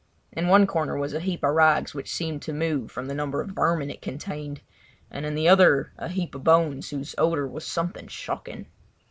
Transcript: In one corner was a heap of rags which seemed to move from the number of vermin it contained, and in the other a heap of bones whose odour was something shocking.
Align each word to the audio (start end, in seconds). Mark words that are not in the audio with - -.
In 0.31 0.47
one 0.47 0.65
corner 0.65 0.97
was 0.97 1.13
a 1.13 1.19
heap 1.19 1.43
of 1.43 1.53
rags 1.53 1.93
which 1.93 2.09
seemed 2.11 2.41
to 2.41 2.53
move 2.53 2.89
from 2.91 3.05
the 3.05 3.13
number 3.13 3.39
of 3.39 3.51
vermin 3.51 3.91
it 3.91 4.01
contained, 4.01 4.61
and 5.11 5.27
in 5.27 5.35
the 5.35 5.47
other 5.47 5.91
a 5.95 6.07
heap 6.07 6.33
of 6.33 6.43
bones 6.43 6.89
whose 6.89 7.13
odour 7.19 7.45
was 7.47 7.67
something 7.67 8.07
shocking. 8.07 8.65